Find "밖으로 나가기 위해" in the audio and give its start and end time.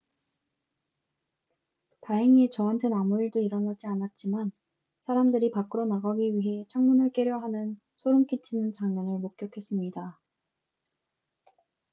5.51-6.65